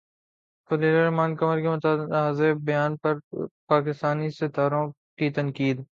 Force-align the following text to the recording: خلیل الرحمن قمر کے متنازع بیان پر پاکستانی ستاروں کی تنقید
خلیل 0.69 0.95
الرحمن 0.95 1.35
قمر 1.35 1.61
کے 1.61 1.69
متنازع 1.69 2.51
بیان 2.65 2.97
پر 2.97 3.17
پاکستانی 3.67 4.29
ستاروں 4.29 4.87
کی 5.17 5.29
تنقید 5.31 5.85